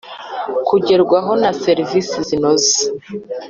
kugerwaho 0.67 1.31
na 1.41 1.51
serivisi 1.63 2.17
zinoze, 2.27 2.77